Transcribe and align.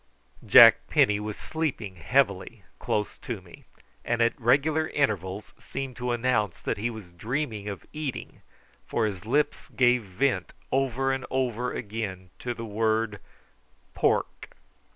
Jack 0.43 0.87
Penny 0.87 1.19
was 1.19 1.37
sleeping 1.37 1.97
heavily 1.97 2.63
close 2.79 3.19
to 3.19 3.39
me, 3.39 3.65
and 4.03 4.19
at 4.19 4.33
regular 4.41 4.87
intervals 4.87 5.53
seeming 5.59 5.93
to 5.93 6.11
announce 6.11 6.59
that 6.59 6.79
he 6.79 6.89
was 6.89 7.11
dreaming 7.11 7.69
of 7.69 7.85
eating, 7.93 8.41
for 8.87 9.05
his 9.05 9.27
lips 9.27 9.69
gave 9.69 10.01
vent 10.01 10.53
over 10.71 11.11
and 11.13 11.23
over 11.29 11.71
again 11.71 12.31
to 12.39 12.55
the 12.55 12.65
word 12.65 13.19
pork! 13.93 14.49